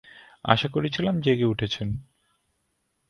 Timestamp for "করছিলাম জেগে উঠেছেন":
0.67-1.89